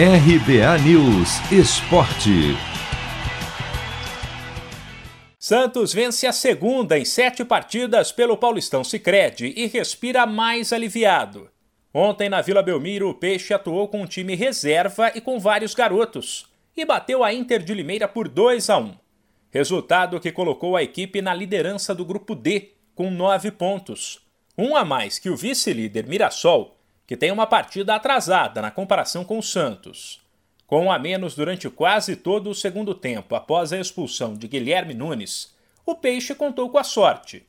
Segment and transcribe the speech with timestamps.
[0.00, 2.56] RBA News Esporte.
[5.36, 11.50] Santos vence a segunda em sete partidas pelo Paulistão Sicredi e respira mais aliviado.
[11.92, 16.46] Ontem na Vila Belmiro, o Peixe atuou com um time reserva e com vários garotos
[16.76, 18.94] e bateu a Inter de Limeira por 2 a 1.
[19.50, 24.24] Resultado que colocou a equipe na liderança do grupo D com nove pontos,
[24.56, 26.77] um a mais que o vice-líder Mirassol
[27.08, 30.20] que tem uma partida atrasada na comparação com o Santos.
[30.66, 35.56] Com a menos durante quase todo o segundo tempo após a expulsão de Guilherme Nunes,
[35.86, 37.46] o Peixe contou com a sorte.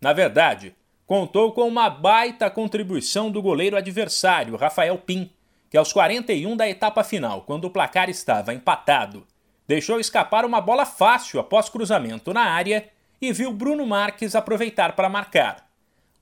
[0.00, 5.28] Na verdade, contou com uma baita contribuição do goleiro adversário, Rafael Pim,
[5.68, 9.26] que aos 41 da etapa final, quando o placar estava empatado,
[9.66, 12.88] deixou escapar uma bola fácil após cruzamento na área
[13.20, 15.68] e viu Bruno Marques aproveitar para marcar.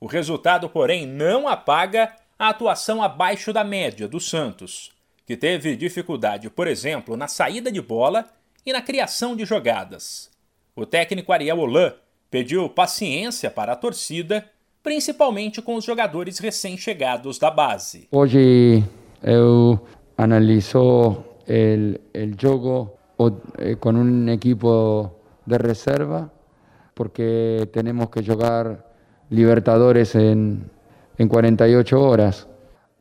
[0.01, 4.93] O resultado, porém, não apaga a atuação abaixo da média do Santos,
[5.27, 8.27] que teve dificuldade, por exemplo, na saída de bola
[8.65, 10.31] e na criação de jogadas.
[10.77, 11.93] O técnico Ariel Holan
[12.31, 14.45] pediu paciência para a torcida,
[14.83, 18.07] principalmente com os jogadores recém-chegados da base.
[18.13, 18.85] Hoje
[19.21, 19.81] eu
[20.17, 22.93] analiso o jogo
[23.59, 25.11] eh, com um equipo
[25.45, 26.31] de reserva,
[26.95, 28.87] porque temos que jogar
[29.31, 30.63] Libertadores em
[31.19, 32.49] en 48 horas,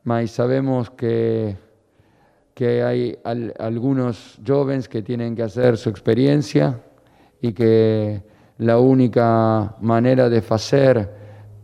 [0.02, 1.56] mas sabemos que,
[2.54, 6.80] que hay al, algunos jóvenes que tienen que hacer su experiencia
[7.40, 8.22] y que
[8.58, 11.08] la única manera de hacer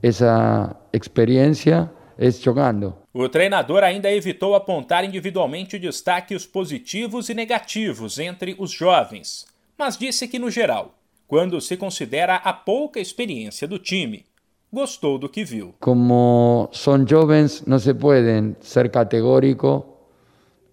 [0.00, 2.94] essa experiência é jogando.
[3.12, 10.28] O treinador ainda evitou apontar individualmente destaques positivos e negativos entre os jovens, mas disse
[10.28, 10.94] que, no geral,
[11.26, 14.24] quando se considera a pouca experiência do time,
[14.74, 15.74] gostou do que viu.
[15.80, 19.84] Como son jóvenes, no se pueden ser categóricos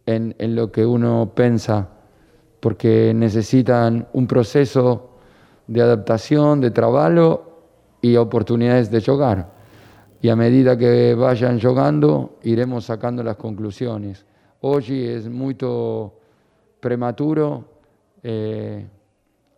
[0.06, 1.88] en, lo que uno piensa,
[2.60, 5.12] porque necesitan un proceso
[5.68, 7.46] de adaptación, de trabajo
[8.02, 9.62] y oportunidades de jugar.
[10.22, 14.26] Y a medida que vayan jugando, iremos sacando las conclusiones.
[14.62, 15.56] Hoy es muy
[16.80, 17.66] prematuro
[18.22, 18.86] eh,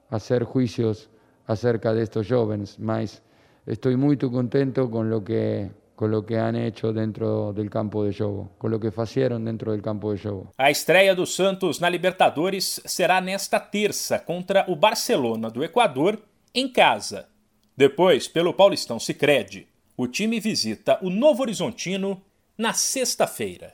[0.10, 1.10] hacer juicios
[1.48, 3.22] acerca de estos jóvenes, mas
[3.66, 8.14] estoy muy contento con lo que con lo que han hecho dentro del campo de
[8.14, 10.52] jogo, con lo que hicieron dentro del campo de jogo.
[10.58, 16.20] A estreia do Santos na Libertadores será nesta terça contra o Barcelona do Equador
[16.54, 17.30] em casa.
[17.78, 22.22] Depois, pelo Paulistão Sicredi, o time visita o Novo Horizontino
[22.58, 23.74] na sexta-feira.